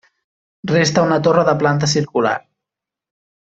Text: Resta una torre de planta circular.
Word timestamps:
Resta 0.71 1.03
una 1.09 1.19
torre 1.29 1.45
de 1.51 1.55
planta 1.61 1.93
circular. 1.95 2.35